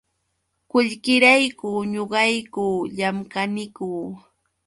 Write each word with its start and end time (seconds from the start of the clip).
Qullqirayku 0.71 1.67
ñuqayku 1.93 2.65
llamkaniku. 2.97 3.87